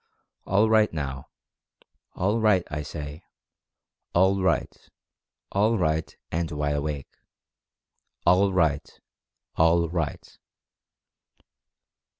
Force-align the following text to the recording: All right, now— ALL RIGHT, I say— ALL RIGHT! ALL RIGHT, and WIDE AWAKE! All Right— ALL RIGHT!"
All 0.47 0.67
right, 0.67 0.91
now— 0.91 1.27
ALL 2.15 2.39
RIGHT, 2.39 2.67
I 2.71 2.81
say— 2.81 3.21
ALL 4.15 4.41
RIGHT! 4.41 4.89
ALL 5.51 5.77
RIGHT, 5.77 6.17
and 6.31 6.49
WIDE 6.49 6.73
AWAKE! 6.77 7.17
All 8.25 8.51
Right— 8.51 8.99
ALL 9.57 9.89
RIGHT!" 9.89 10.39